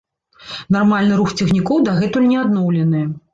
Нармальны 0.75 1.19
рух 1.19 1.35
цягнікоў 1.39 1.85
дагэтуль 1.91 2.27
не 2.33 2.41
адноўлены. 2.47 3.05